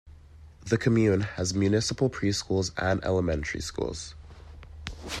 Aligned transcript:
The 0.65 0.79
commune 0.79 1.21
has 1.21 1.53
municipal 1.53 2.09
preschools 2.09 2.71
and 2.75 3.03
elementary 3.05 3.61
schools. 3.61 4.15